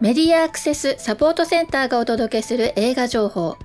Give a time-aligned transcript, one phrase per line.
[0.00, 3.58] メディアアクセスサポートセンターがお届けする映画情報。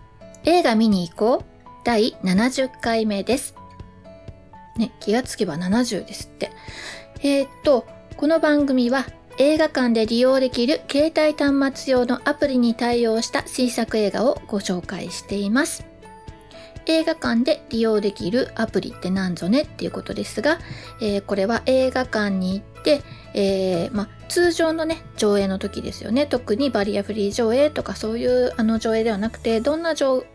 [0.43, 1.45] 映画見に行こう。
[1.85, 3.55] 第70回目です。
[4.75, 6.51] ね、気がつけば70ですって。
[7.21, 7.87] えー、っと
[8.17, 9.05] この番組は
[9.37, 15.85] 映画館で利用できる携帯端末用のアプリに対応した新作映画をご紹介しています。
[16.85, 20.59] 映画館で利用できるアプリって何ぞねっていうことですが、
[21.01, 23.01] えー、これは映画館に行って、
[23.37, 30.25] えー、ま、通常のね上映の時ですよね特にバリアフリー上映とかそういうあの上映ではなくてどんな上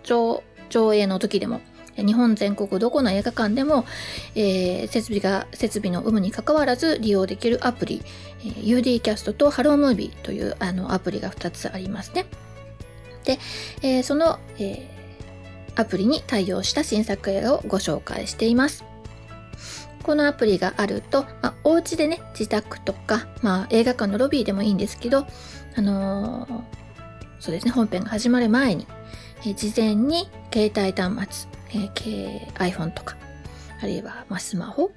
[0.71, 1.63] 映の時でも
[1.97, 3.87] 日本全国どこの映画館でも、
[4.35, 8.03] えー、設備が設備の有無にかかわらず利用できるアプリ、
[8.41, 12.27] えー、UD キャストとハロームービーというあのアプリが2つありますね。
[13.25, 13.39] で、
[13.83, 14.89] えー、その、え
[15.77, 18.90] アプリに対応した新作映画をご紹介しています。
[20.03, 25.27] このアプリがあると、まあ、お家でね、自宅とか、まあ、映画館のロビーでもいいんですけど、
[25.77, 26.63] あのー、
[27.39, 28.87] そうですね、本編が始まる前に、
[29.47, 33.17] え事前に携帯端末、えー、iPhone とか、
[33.81, 34.91] あるいは、まあ、スマホ、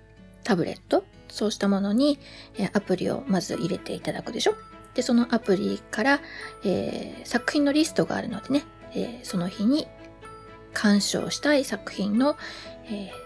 [0.44, 2.20] タブレット、そうしたものに、
[2.58, 4.56] えアプリをまず入れていただくでしょ。
[4.94, 6.22] で、そのアプリから、
[6.64, 9.88] え、作品のリストがあるのでね、え、その日に
[10.74, 12.38] 鑑賞したい作品の、
[12.86, 13.23] えー、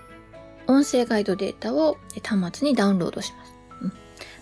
[0.68, 3.54] 音声ガイドデータを端末にダウンロードします。
[3.82, 3.94] うん、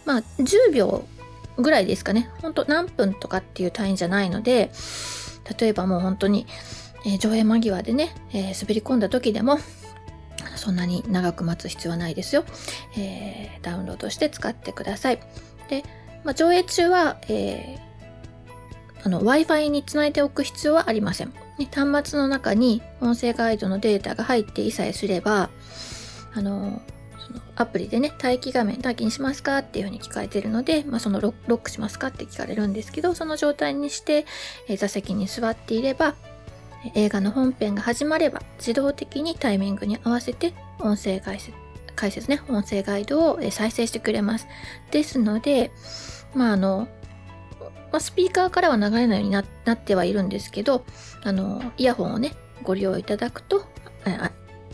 [0.05, 1.05] まあ、10秒
[1.57, 2.29] ぐらいですかね。
[2.41, 4.71] ほんと何分とかっていう単位じゃないので、
[5.59, 6.47] 例えばもう本当に、
[7.05, 9.59] えー、上映間際でね、えー、滑り込んだ時でも、
[10.55, 12.43] そんなに長く待つ必要はないですよ。
[12.97, 15.19] えー、ダウンロードして使ってください。
[15.69, 15.83] で、
[16.23, 17.77] まあ、上映中は、え、
[19.03, 21.33] あの Wi-Fi につないでおく必要はありません。
[21.71, 25.51] 端末の中に音声ガイドのデータが入っていさえすれば、
[26.35, 26.81] あの、
[27.25, 34.25] そのアプリでね、待機画面待機にしますかっていうふうに聞かれてるので、まあ、そのロックしますかって聞かれるんですけど、その状態にして、
[34.67, 36.15] え座席に座っていれば、
[36.93, 41.57] 映画の本編が始まれば自動的にタイミングに合わせて音声解説、
[41.95, 44.47] 解説ね、音声ガイドを再生してくれます。
[44.91, 45.71] ですので、
[46.35, 46.87] まあ、あの、
[47.91, 50.85] ま、スピーカーからは流れないようになってはいるんですけど、
[51.23, 53.65] あの、イヤホンをね、ご利用いただくと、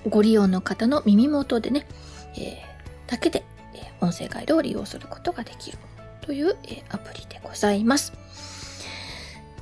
[0.10, 1.88] ご利用の方の耳元でね、
[2.36, 5.78] えー、だけで、え音声ガイドを利用することができる
[6.22, 8.14] という、えアプリでございます。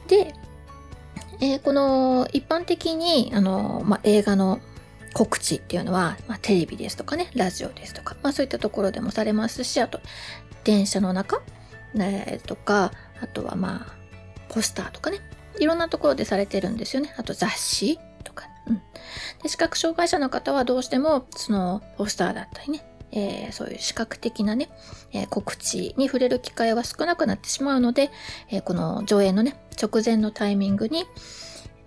[0.07, 0.33] で、
[1.41, 4.59] えー、この一般的にあの、まあ、映画の
[5.13, 10.01] 告知っていうのは、まあ、テレビですとかね、ラジオですとか、まあ、そういったところでもされますし、あと、
[10.63, 11.41] 電車の中、
[11.93, 13.95] ね、とか、あとはまあ、
[14.49, 15.19] ポスターとかね、
[15.59, 17.13] いろんなところでされてるんですよね。
[17.17, 17.99] あと雑誌。
[19.41, 24.69] で、視覚障害者の方はどうしても、その、ポスターだったりね、えー、そういう視覚的なね、
[25.13, 28.11] えー、告知に触れる機会は少なくなってしまうので、
[28.49, 31.05] えー、この上映のね、直前のタイミングに、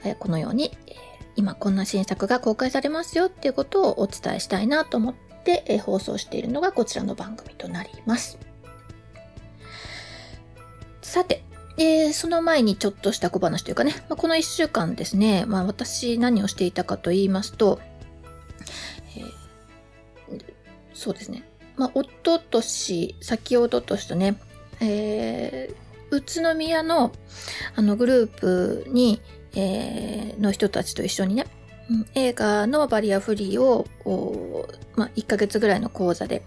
[0.04, 0.97] えこのように、え
[1.37, 5.14] 今こんな新作が公開されますよっていうことをお伝えしたいなと思っ
[5.44, 8.38] て、え放送しているのがこちらの番組となります。
[11.03, 11.44] さて、
[11.78, 17.80] えー、その前にちょっとした小話というかね、まあ、この1週間ですね、まあ、私何をしていたかと言いますと、
[19.16, 20.44] えー、
[20.92, 21.44] そうですね、
[21.76, 24.36] まあ、おととし、先おととしとね、
[24.80, 27.12] えー、宇都宮の
[27.74, 29.22] あのグループに、
[29.54, 31.46] えー、の人たちと一緒にね、
[32.14, 33.86] 映画のバリアフリーを、
[34.96, 36.42] まあ、1ヶ月ぐらいの講座で、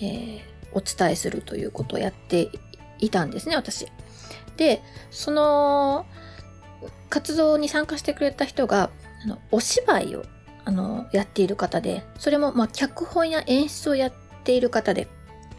[0.00, 0.40] ー、
[0.72, 2.50] お伝えするということをやって
[2.98, 3.86] いたんですね、私。
[4.56, 6.06] で、その
[7.08, 8.90] 活動に参加してくれた人が、
[9.24, 10.24] あのお芝居を
[10.64, 14.12] あのやっている方で、それも、ま、脚本や演出をやっ
[14.44, 15.08] ている方で、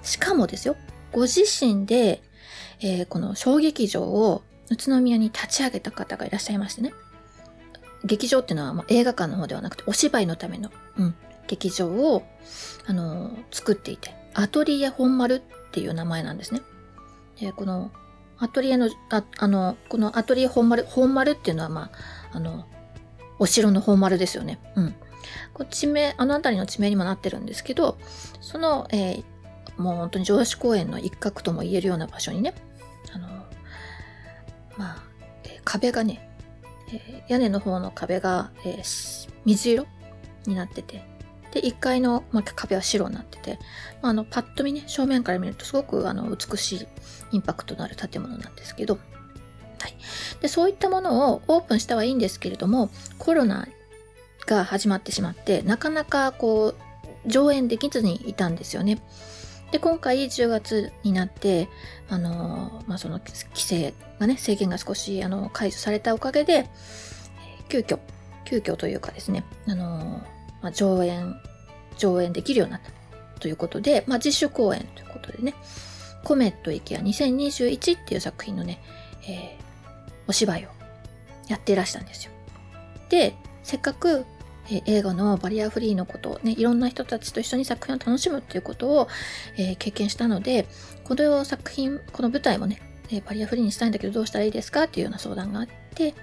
[0.03, 0.75] しかもですよ、
[1.11, 2.21] ご自身で、
[2.81, 6.93] えー、この小劇場を宇都宮に立ち上げた方がいらっしゃいましてね。
[8.03, 11.15] 劇場っていうのは、ま、映画館の方ではなくて、お芝居のための、うん、
[11.47, 12.23] 劇場を、
[12.85, 16.61] あのー、作っていて、アトリエ本丸っていう名前なんですね。
[17.39, 17.91] で、この
[18.39, 21.91] アトリエの、ああの、このアトリエ本丸、本丸っていうのは、ま
[22.31, 22.65] あ、あの、
[23.39, 24.59] お城の本丸ですよね。
[24.75, 24.95] うん。
[25.53, 27.97] こ地名、あの辺りの地名にもなってるんですけど、
[28.41, 29.23] その、えー、
[29.77, 32.53] もう本当に城址公園の一角とも言えるような場所にね、
[33.13, 33.27] あの、
[34.77, 35.03] まあ、
[35.43, 36.29] えー、壁がね、
[36.93, 38.81] えー、屋根の方の壁が、え、
[39.45, 39.85] 水色
[40.45, 41.03] になってて、
[41.51, 43.59] で、1階の、まあ、壁は白になってて、
[44.01, 46.87] まあ、の、パッと見ね、正面から見るとすごくあの美しい
[47.31, 48.99] インパクトのある建物なんですけど、は
[49.87, 49.95] い。
[50.41, 53.67] で、そういったものをオープンしたはいいんですけれども、コロナ
[54.45, 56.75] が始まってしまって、なかなかこ
[57.25, 59.01] う、上演できずにいたんですよね。
[59.71, 61.67] で、今回10月になって、
[62.09, 66.69] あの、まあ、その規制がね、制限が少しあの解除されたおかげで、
[67.67, 67.99] 急遽、
[68.45, 70.21] 急遽というかですね、あの、
[70.67, 71.39] まあ、上演、
[71.97, 72.91] 上演できるようになった
[73.39, 75.55] ということで、まあ、自主公演ということでね、
[76.25, 78.81] コメットイケア2021っていう作品のね、
[79.25, 79.61] えー、
[80.27, 80.67] お芝居を
[81.47, 82.33] やっていらしたんですよ。
[83.07, 83.33] で、
[83.63, 84.25] せっかく、
[84.69, 89.07] えー、映画のバリアフリーのことをね、いろんな人たちと一緒に作品を楽しむっていうことを、
[89.55, 90.67] えー、経験したので、
[91.05, 96.13] この作品、この舞台もね、えバリアフリーにしたいんだけどどうしたらいいですかっていうような相談があって、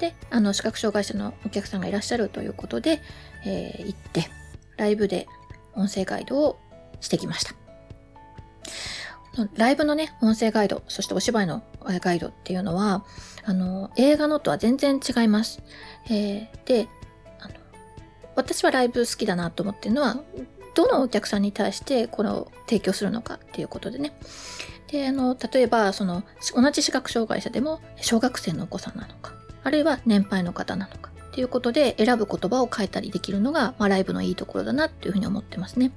[0.00, 3.02] で、あの、視覚障害者のお客さんがいらっしゃるということで、
[3.44, 4.28] えー、行って、
[4.78, 5.28] ライブで
[5.74, 6.58] 音声ガイドを
[7.00, 7.54] してきました。
[9.54, 13.04] ライブのね、音声ガイド、そしてお芝居のガイドっていうのは、
[13.44, 15.62] あの、映画のとは全然違います。
[16.06, 16.88] えー、で、
[17.38, 17.54] あの、
[18.36, 20.16] 私はライブ好きだなと思ってるのは、
[20.74, 24.12] どのお客さんに対してこれを提供するのかっていうことでね。
[24.88, 26.24] で、あの、例えば、その、
[26.54, 35.92] 同じ視覚障害者でも、小学生のお子さんなのか、あるいは年配の方なのか、っていうことで選ぶ言葉を変えたりできるのが、まあ、ライブのいいところだなっていうふうに思ってますね。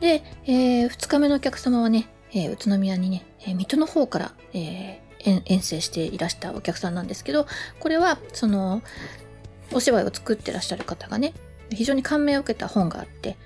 [0.00, 7.46] で、えー、2日目のお客様はね、えー、宇都宮にね、えー、水戸の方から、えー、遠征していらしたお客さんなんですけど、
[7.80, 8.82] これは、その、
[9.72, 11.32] お芝居を作ってらっしゃる方がね、
[11.70, 13.36] 非常に感銘を受けた本があって、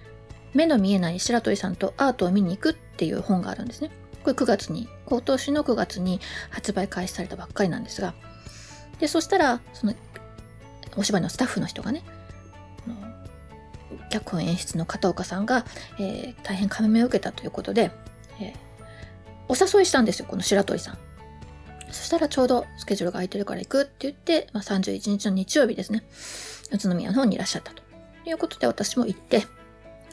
[0.53, 3.91] 目の見えない白鳥さんとアートを見に行くっていう本があるんですね。
[4.25, 8.15] これ9月に、今年の9月に発売開始されたばっかりなんですが、
[9.01, 9.95] で、そしたら、その、
[10.97, 12.03] お芝居のスタッフの人がね、
[14.11, 15.65] 脚本演出の片岡さんが、
[15.99, 17.91] えー、大変感銘を受けたということで、
[18.41, 18.55] えー、
[19.49, 20.99] お誘いしたんですよ、この白鳥さん。
[21.91, 26.05] そしたらちょうどスケジュールが空いてるから行くって言って、まあ、31日の日曜日ですね、
[26.73, 27.83] 宇都宮の方にいらっしゃったと
[28.27, 29.47] いうことで私も行って、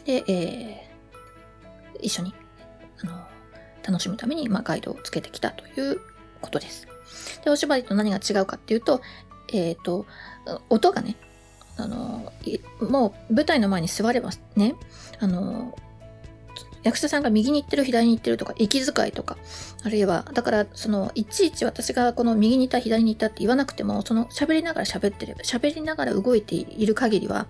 [0.06, 2.34] で、えー、一緒に、
[3.04, 3.28] あの、
[3.86, 6.02] 楽しむために、まあ、ガイドをつけてきたという
[6.42, 6.88] ことです。
[7.44, 9.02] で、お芝居と何が違うかっていうと、
[9.54, 10.06] えっ、ー、と、
[10.70, 11.16] 音がね、
[11.78, 12.32] あの、
[12.82, 14.76] もう舞台の前に座ればね、
[15.20, 15.78] あの、
[16.88, 19.38] 役者さんが右に行ってる左に行ってるとか息遣いとか
[19.84, 27.48] あるいはだからそのいちいち私がこの右に行った左に行ったって言わなくてもその喋りながら喋ってれば喋りながら動いている限りは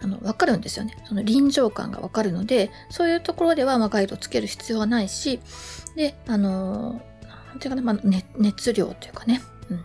[0.00, 0.96] あの分かるんですよね。
[1.04, 5.40] その臨場感が分かるのでそういうところではまあガイドをつける必要はないし
[5.94, 7.00] であの
[7.54, 7.98] なんていうかな、まあ、
[8.36, 9.40] 熱量というかね、
[9.70, 9.84] うん、も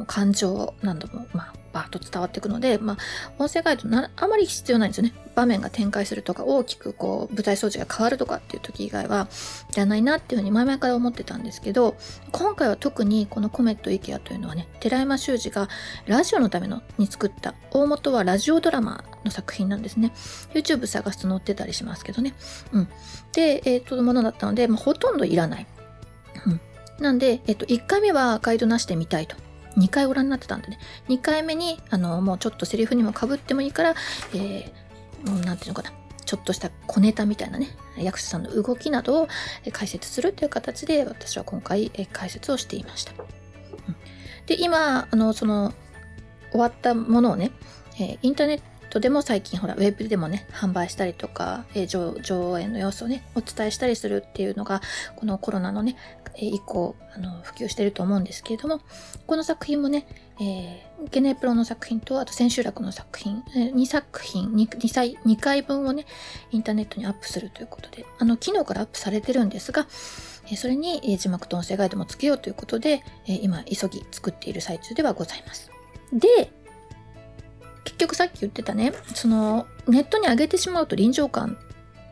[0.00, 2.96] う感情何度もまあバーッと伝わっていくので、まあ、
[3.38, 5.12] 音声ガイドなあまり必要ないんですよね。
[5.34, 9.28] 場面が展開するとか、大きくこう、舞台装置が変わるとかっていう時以外は、
[9.70, 11.96] いらないなっていうふうに前々から思ってたんですけど、
[12.32, 15.68] 今回は特にこのコメットイケアというのはね、寺山修司が
[16.06, 20.14] ラジオのためのに作った、大元はラジオドラマの作品なんですね。
[20.54, 22.34] YouTube 探すと載ってたりしますけどね。
[22.72, 22.88] うん。
[23.34, 25.66] で、えっ、と、ものだったので、まあ、ほとんどいらない。
[26.46, 26.60] うん。
[27.00, 29.36] なんで、えっと、1回目はガイドなしで見たいと。
[29.76, 30.78] 2回ご覧になってたんでね、
[31.08, 33.94] 2回目に、あの、もうちょっとセリフにもかぶってもいいから、
[34.34, 35.92] えー、もうなんていうのかな、
[36.24, 39.28] ちょっとした小ネタみたいなね、役者さんの動きなどを
[39.72, 43.12] 解説するという形で、私は今回解説をしていました。
[44.46, 45.74] で、今、あの、その、
[46.50, 47.50] 終わったものをね、
[47.98, 48.60] えインターネッ
[48.90, 54.80] トでも最近ほら、ウェブでもね、販売したりとか、え上上演の様子をね、お伝えしたりするっていうのが、
[55.16, 55.96] このコロナのね、
[56.44, 58.80] 以降、あの、普及してると思うんですけれども、
[59.26, 60.06] この作品もね、
[60.38, 66.06] えー、ゲネプロの作品と、あと千秋楽の作品、えー、2作品2、2, 歳2回分をね、
[66.50, 69.86] インターネットにアップするということで、あの、昨日からアップされてるんですが、
[70.46, 75.70] えー、それに、えー、字幕と音声ガイドもつけようということで、えー、今、急ぎ作っている最中ではございます。
[76.12, 76.52] で、
[77.84, 81.56] 結局さっき言ってたね、その、ネットに上げてしまうと臨場感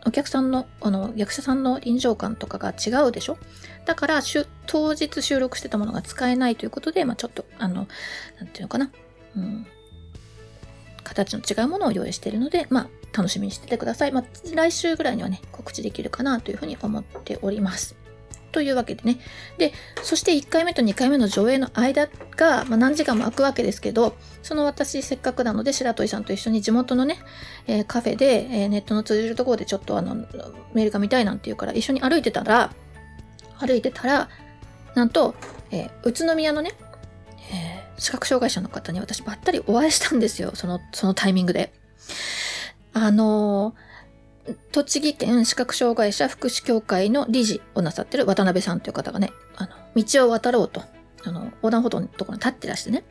[0.06, 3.38] お客さんの、あの、役者さんの臨場感とかが違うでしょ？
[3.86, 4.20] だから、
[4.66, 7.88] 当日収録してたものが使えないということで、まあちょっと、あの、なんて
[8.36, 8.90] 言うのかな？
[9.36, 9.66] うん。
[11.02, 14.12] 形の違うものを用意しているので、まあ楽しみにしててください。
[14.12, 17.96] まあ来週ぐらいにはね、告知できるかなというふうに思っております。
[18.54, 19.18] というわけでね。
[19.58, 19.72] で、
[20.04, 27.18] そして1回目と2回目の上映の間が、まあ、何時間も空くわけですけど、その私せっかくなので白鳥さんと一緒に地元のね、
[27.66, 30.14] えー、カフェで、えー、ネットの通じるところでちょっとあの、
[30.72, 32.70] メールが見たいなんて言うから一緒に歩いてたら、
[33.58, 34.28] 歩いてたら、
[34.94, 35.34] なんと、
[35.72, 36.74] えー、宇都宮のね、
[37.52, 40.52] え視覚障害者の方に私ばったりお会いしたんですよ。
[40.54, 41.72] その、そのタイミングで。
[42.92, 43.74] あの
[44.72, 50.82] 栃木県視覚障害者福祉協会の理事をなさってる渡辺さんという方がね、あの、道を渡ろうと、
[51.24, 53.04] あの、横断歩道のところに立ってらしてね。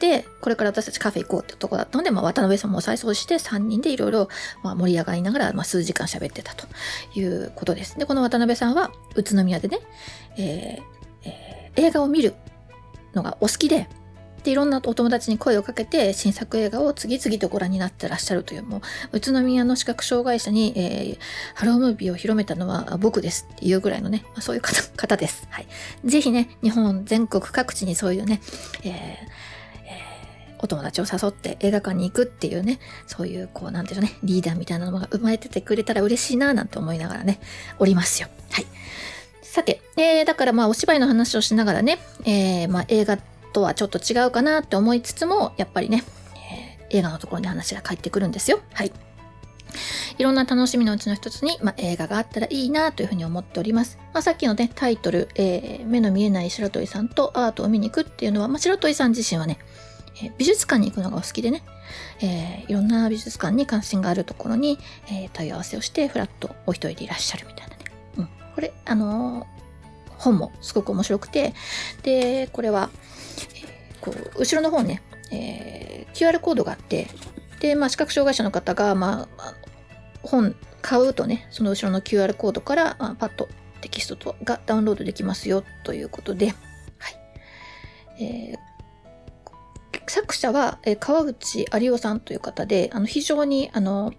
[0.00, 4.28] で、これから私たちカフェ行こうってとこだったので、まあ、渡辺さんも再送して3人でいろいろ
[4.62, 6.66] 盛り上がりながら、まあ、数時間喋ってたと
[7.14, 7.98] いうことです。
[7.98, 9.78] で、この渡辺さんは宇都宮でね、
[10.38, 12.34] えーえー、映画を見る
[13.14, 13.88] のがお好きで、
[14.42, 18.78] で、いろんなお友達に声をかけて、新作映画を次々とご覧になってらっしゃるという、も
[19.12, 21.18] う、宇都宮の視覚障害者に、えー、
[21.54, 25.46] ハロームービーを広めたのは僕ですっていうぐらいのね、まあ、そういう方です。
[25.50, 25.66] はい。
[26.04, 28.40] ぜひね、日本全国各地にそういうね、
[28.84, 29.50] えー
[30.62, 37.40] お友達を誘って映画館に行くっていうね、そういう、こう、なんていうのね、リーダーみたいなのが生まれててくれたら嬉しいな、なんて思いながらね、
[37.78, 38.28] おりますよ。
[38.50, 38.66] はい。
[39.42, 43.16] さて、えー、だからまあ、お芝居の話をしながらね、えー、まあ、映画
[43.52, 46.04] とはちょっと違うかなって思いつつも、やっぱりね、
[46.36, 48.60] えー、映画のところに話が返ってくるんですよ。
[48.72, 48.92] はい。
[50.18, 53.98] いろんな楽しみのうちの一つに、まあ、映画があったらいいなというふうに思っております。
[54.12, 59.58] まあ、さっきのね、タイトル、えー、目の見えない白鳥さんとアートを見に行くっていうのは、まあ、白鳥さん自身はね、
[60.22, 61.62] えー、美術館に行くのがお好きでね、
[62.20, 64.78] えー、いろんな美術館に関心があるところに、
[65.10, 67.84] え問い合わせをして、フラットお一人でいらっしゃるみたいなね。
[68.18, 68.28] うん。
[68.54, 69.46] これ、あの
[70.18, 71.54] 本もすごく面白くて、
[72.02, 72.90] で、これは、
[74.00, 77.08] こう、後ろの方ね、えー、QR コードがあって、
[77.60, 79.54] で、まあ、視覚障害者の方が、まあ、
[80.22, 83.48] 本買うとね、その後ろの QR コードから、まあ、パッと
[83.80, 86.52] テキストとがダウンロードできますよということで、は
[88.18, 88.22] い。
[88.22, 94.12] えー、作者は、えー、川内有夫さんという方で、あの非常にあの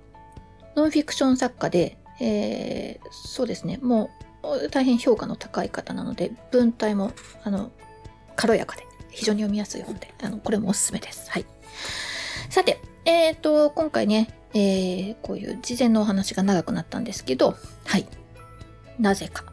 [0.76, 4.10] ノンフィクション作家で、えー、そうですね、も
[4.44, 7.12] う大変評価の高い方なので、文体も
[7.44, 7.72] あの
[8.36, 11.30] 軽やかで、非常に読みやすい本で、あの、これもおすすめです。
[11.30, 11.46] はい。
[12.50, 18.08] さて、えっ、ー、と、今回ね、えー、こういう事前のお話が長くなったんですけど、はい。
[19.00, 19.52] なぜか。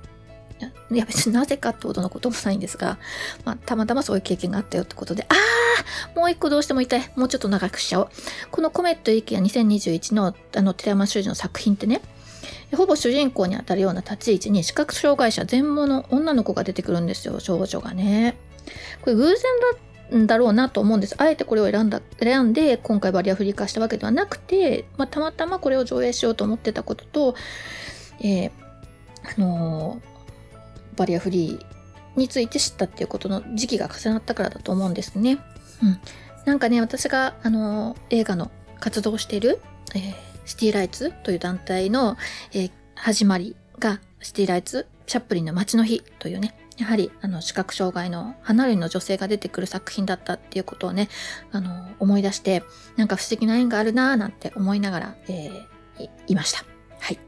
[0.90, 2.98] いや別になぜかってほどのこともないんですが、
[3.44, 7.12] まあ、たまたまそういう経験があったよってことで、あーもう一個どうしても言いたい。
[7.14, 8.08] もうちょっと長くしちゃおう。
[8.50, 12.00] このコメットイキア2021のあの寺山修司の作品ってね、
[12.74, 18.36] ほぼ主人公にあたるような立ち位置に視覚障害者全盲の女の子が出てくるんですよ、少女がね。
[19.08, 19.36] これ偶然
[20.10, 21.14] だんだろうなと思うんです。
[21.18, 27.34] あえてこれを選んだ、選んで今回バリアフリー化したわけではなくて、まあ、たまたまこれを上映しようと思ってたことと、
[28.20, 28.50] えー、
[29.36, 35.38] あのー、バリアフリーについて知ったっていうことの時期が重なったからだと思うんですね。
[35.82, 36.00] うん。
[36.44, 38.50] なんかね、私が、あのー、映画の
[38.80, 39.60] 活動をしている、
[39.94, 42.16] えー、シティライツという団体の、
[42.52, 51.08] えー、始まりが、シティライツ、チャップリンの街の日というね、やはりあの視覚障害の離れの女性が出てくる作品だったっていうことをね、
[51.50, 52.62] あの思い出して、
[52.96, 56.64] なんか不思議な縁があるなぁなんて思いながら、えー、いました。
[57.00, 57.18] はい。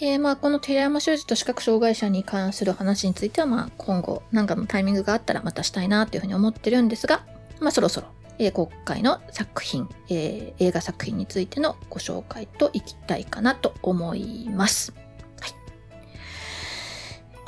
[0.00, 7.24] えー、まあこの寺山修司と視覚障害者に関する話については、まあ今後何かのタイミングがあったらまたしたいなというふうに思ってるんですが、
[7.60, 14.92] まあそろそろ、えー、今回の作品、えー、映画作品についてのご紹介といきたいかなと思います。
[15.40, 15.54] はい。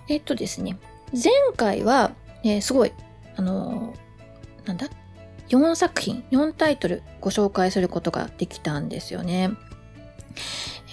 [0.08, 0.78] えっとですね、
[1.12, 2.92] 前回は、え、すごい、
[3.36, 4.88] あのー、なんだ
[5.48, 9.50] ?4 作品、4タイトルご紹介することができたんですよね。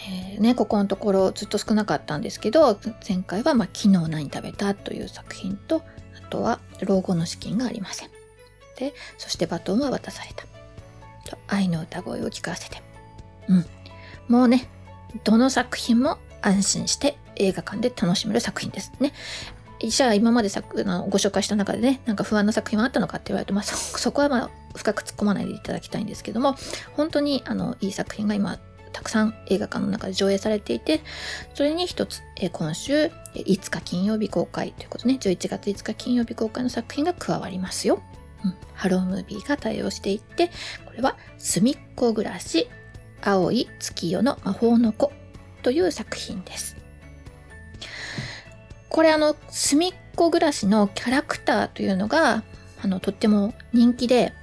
[0.09, 5.83] えー、ね、ここのところずっと少なかったんですけど、前回は、まあ、昨日何食べたという作品と、
[6.17, 8.09] あとは、老後の資金がありません。
[8.77, 10.45] で、そしてバトンは渡された。
[11.29, 12.81] と愛の歌声を聞かせて。
[13.47, 13.65] うん。
[14.27, 14.67] もうね、
[15.23, 19.13] どの作品も安心して映画館で楽しめる作品ですね。
[19.88, 26.55] じゃあ今まで作のご紹介した中でね、なんか不安な作品はあったのかって言われると、まあそ、 そこはまあ深く突っ込まないでいただきたいんですけども、
[26.93, 28.59] 本当にあのいい作品が今
[28.91, 31.01] たくさん映画館の中で上映されていて、
[31.53, 38.01] それに一つ、え今週5日金曜日公開ということね、11月5日金曜日公開の作品が加わりますよ。
[38.43, 40.50] うん、ハロームービーが対応していて、
[40.86, 42.69] これは、すみっこ暮らし、
[43.21, 45.12] 青い月夜の魔法の子
[45.62, 46.78] という作品です。
[48.89, 52.43] これあの、すみっこ暮らしのキャラクターというのが、
[52.81, 54.34] あの、とっても人気で、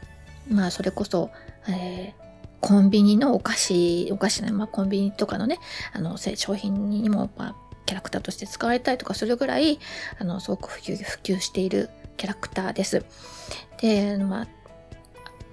[0.48, 1.30] まあ、それこそ、
[1.68, 2.26] えー、
[2.60, 5.58] コンビニのお菓子、お菓子の、まあ、コンビニとかのね、
[5.92, 9.78] あの、商品にも、まあ、キャラクターとして使われたりとかするぐらい、
[10.18, 13.04] あの、すごく普及、普及しているキャラクターです。
[13.80, 14.48] で、まあ、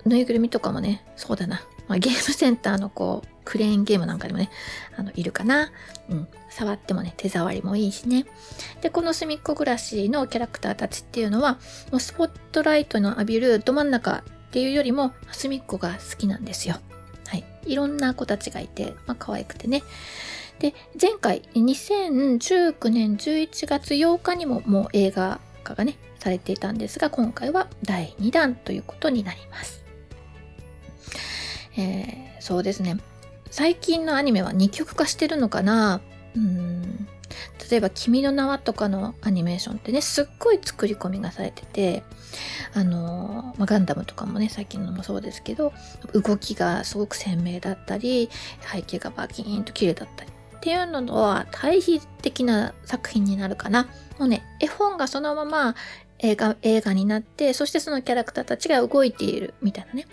[0.05, 1.61] ぬいぐるみとかもね、そうだな。
[1.87, 4.49] まあ、ゲームセンターのこう、クレーンゲームなんかでもね、
[4.95, 5.71] あの、いるかな。
[6.09, 6.27] うん。
[6.49, 8.25] 触ってもね、手触りもいいしね。
[8.81, 11.59] で、この隅っこ暮らしのキャラクターたちっていうのは、
[11.91, 16.75] もうスポットライトの浴びるど真ん中っていうよりも、隅っこが好きなんですよ。
[17.27, 17.43] はい。
[17.65, 19.83] いろんな子たちがいて、まあ、可愛くてね。
[20.59, 29.83] で、前回、2019年11月8日にももう映画化がね、されていたんですが、今回は第2弾ということになります。
[31.77, 32.97] えー、そうですね。
[33.49, 36.01] 最近のアニメは2極化してるのかな？
[36.35, 37.07] うん
[37.69, 42.03] 例えば「君の名は」とかのアニメーションってねすっごい作り込みがされてて
[42.73, 45.73] あの、まあ、ガンダムとかもね最近のもそうですけど
[46.13, 48.29] 動きがすごく鮮明だったり
[48.71, 53.87] 背景がバキーンと綺麗だったりっていうのは対比的な作品になるかな。
[54.17, 55.75] もうね絵本がそのまま
[56.19, 60.07] 映画映画になってそしてそのキャラクターたちが動いているみたいなね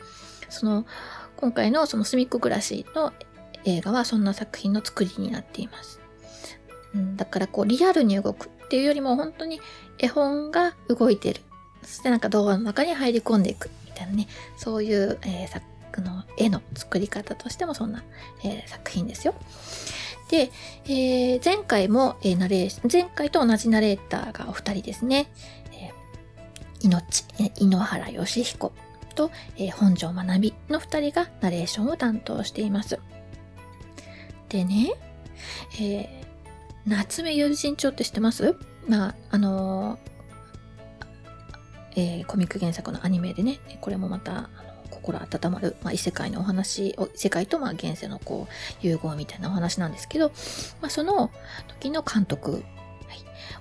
[0.48, 0.86] その
[1.40, 3.12] 今回のその隅っこ暮らしの
[3.64, 6.00] 映画はそんな作品の作りになっています。
[6.94, 9.60] うん、だからこうリアルに動くっていうよりも本当に
[9.98, 11.40] 絵本が動いてる。
[11.82, 15.64] そしてなんか動画の中に入り込んでいくみたいなね、そういう、えー、作
[16.02, 18.04] の絵の作り方としてもそんな、
[18.44, 19.34] えー、作品ですよ。
[20.30, 20.50] で、
[20.84, 25.30] えー、前回も、えー、ナレーション前回と同じナレーターがお二人ですね。
[25.72, 28.72] えー、命、え井ノ原義彦
[29.14, 32.98] と、えー、本庄学びの二人がナレーションを担当しています。
[34.48, 34.92] でね、
[35.74, 36.20] えー
[36.86, 38.56] 夏目友人帳って知ってます？
[38.88, 39.98] まあ、あの
[41.94, 44.48] えー、コミック原作のアニメでね、これもまた、
[44.90, 50.32] 心温まる、まあ、異世界のお話、異世界とまあ現世のこう融合みたいなお話なんですけど、
[50.80, 51.30] まあ、その
[51.68, 52.62] 時の監督、はい、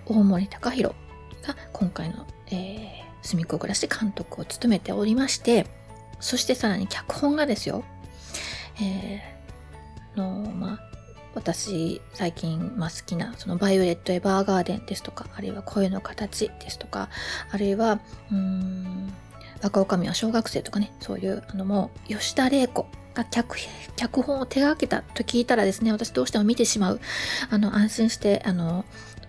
[0.05, 0.95] 大森隆弘
[1.45, 5.65] が今回の、えー、隅っこ暮らし監督を務めておりまして、
[6.19, 7.83] そしてさらに脚本がですよ、
[8.81, 10.79] えー、の、まあ、
[11.35, 17.09] 私最近、まあ、好きなそのバイオレット・エヴァーガーデンですとかあるいは声の形ですとか
[17.51, 17.99] あるいは
[18.31, 19.13] うーん
[19.61, 23.57] 若女将は小学生とかねそういうあのもう吉田玲子が脚
[23.95, 27.01] 脚本を手がけたと聞いたらですね私どうしても見てしまう
[27.49, 28.85] あの安心してあの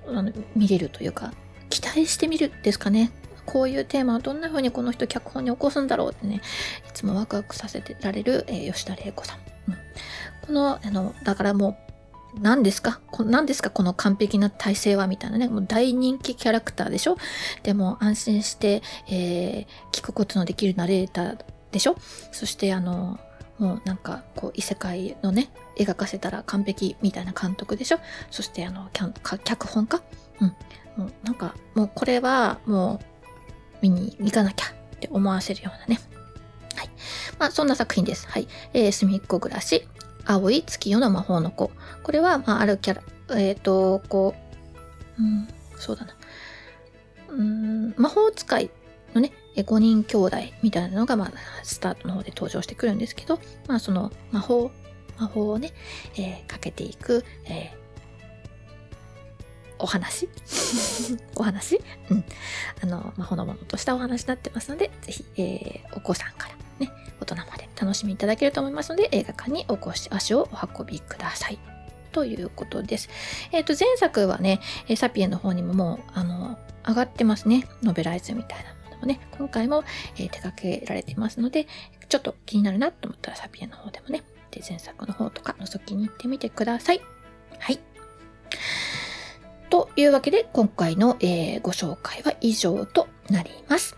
[0.06, 1.32] あの見れるというか
[1.68, 3.12] 期待してみるですかね。
[3.50, 6.36] こういうテーマをどんな風にこの人脚本に起こすんだろうってね
[6.88, 9.38] いつもワクワクさせてられる、えー、吉田玲子さん、
[9.68, 9.76] うん、
[10.46, 11.90] このあのだからもう
[12.40, 13.00] 何ですか？
[13.24, 13.70] 何ですか？
[13.70, 15.48] この完璧な体制はみたいなね。
[15.48, 17.16] もう大人気キャラクターでしょ？
[17.64, 21.38] でも安心して、えー、聞くことのできるナレーター
[21.72, 21.96] でしょ？
[22.30, 23.18] そしてあの、
[23.58, 27.98] もうなんかこう異世界のね、描かせたら完璧みたいな監督でしょ？
[28.30, 30.00] そしてあの、脚本家？
[30.40, 30.48] うん。
[30.96, 33.04] もうなんか、もうこれはもう
[33.82, 36.00] 見に行かなきゃって思わせるようなね。
[36.76, 36.90] はい。
[37.38, 38.28] まあそんな作品です。
[38.28, 38.48] はい。
[38.72, 39.86] えー、隅っこ暮らし。
[40.26, 41.70] 青い月夜の魔法の子。
[42.02, 44.34] これは、まあ、あるキャラ、えっ、ー、と、こ
[45.18, 46.14] う、うん、そうだな。
[47.30, 48.70] うん、魔法使い
[49.14, 54.70] のね、5人兄弟みたいなのが、まあ、スタートの方で登場してくるんですけど、まあ、その魔法、
[55.18, 55.72] 魔法をね、
[56.16, 57.79] えー、かけていく、えー、
[59.80, 60.28] お話？
[61.36, 61.80] お話？
[62.10, 62.24] うん。
[62.82, 71.58] あの、まあ、ほのぼのとしたお話になってますので、ぜひ、えー、お子さんからね、大人まで楽しみいただけると思いますので、映画館にお越し、足をお運びください。
[72.12, 73.08] ということです。
[73.52, 74.60] えっ、ー、と、前作はね、
[74.96, 77.66] サピエの方にももう、あの、上がってますね。
[77.82, 79.84] ノベライズみたいなものもね、今回も、
[80.16, 81.66] えー、手掛けられてますので、
[82.08, 87.00] ちょっと気になるなと思ったらサピエの方でもね、で前作の方とか覗きに行ってみてください。
[87.58, 87.78] はい。
[89.70, 93.96] というわけで、今回の、えー、ご紹介は以上となります。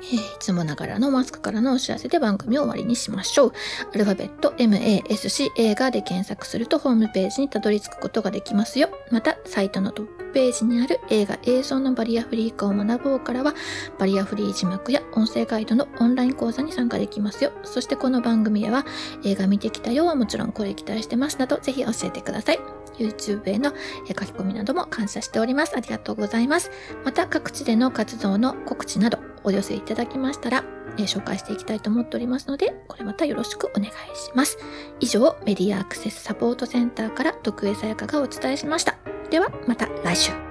[0.00, 3.52] えー、いつもながらのマスクからのお知らせで番組を終わりにしましょう。
[3.94, 8.88] アルファベット MASC 映画で検索するとホームページにたどり着くことができますよ。
[9.10, 13.54] また、サイトのトップページにある映画映像のバリアフリー化を学ぼうからは、
[13.98, 17.52] バリアフリー字幕や音声ガイドのオンライン講座に参加できますよ。
[17.64, 18.86] そしてこの番組では
[19.24, 22.75] 映画見てきたよはもちろんこれ期待してますなど、ぜひ教えてください。
[22.98, 23.72] YouTube への
[24.06, 25.76] 書き込みなども感謝しております。
[25.76, 26.70] ありがとうございます。
[27.04, 30.64] また各地での活動の告知などお寄せいただきましたら、
[30.98, 33.92] え紹介していきたいと思っておりますので、これまたよろしくお願いし
[34.34, 34.58] ます。
[35.00, 38.96] 以上、メディアアクセスサポートセンターから徳江さやかがお伝えしました。
[39.30, 40.45] では、また来週。